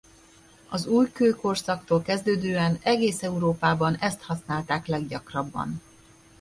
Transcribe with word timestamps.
Az 0.69 0.85
újkőkorszaktól 0.85 2.01
kezdődően 2.01 2.79
egész 2.83 3.23
Európában 3.23 3.95
ezt 3.95 4.21
használták 4.21 4.85
leggyakrabban. 4.87 5.81